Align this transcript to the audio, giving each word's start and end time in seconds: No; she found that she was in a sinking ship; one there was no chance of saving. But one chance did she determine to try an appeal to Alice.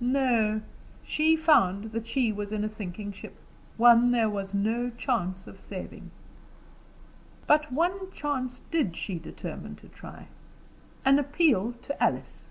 No; 0.00 0.62
she 1.04 1.36
found 1.36 1.92
that 1.92 2.06
she 2.06 2.32
was 2.32 2.50
in 2.50 2.64
a 2.64 2.68
sinking 2.70 3.12
ship; 3.12 3.36
one 3.76 4.10
there 4.10 4.30
was 4.30 4.54
no 4.54 4.88
chance 4.88 5.46
of 5.46 5.60
saving. 5.60 6.10
But 7.46 7.70
one 7.70 8.10
chance 8.10 8.62
did 8.70 8.96
she 8.96 9.18
determine 9.18 9.76
to 9.76 9.88
try 9.88 10.28
an 11.04 11.18
appeal 11.18 11.74
to 11.82 12.02
Alice. 12.02 12.48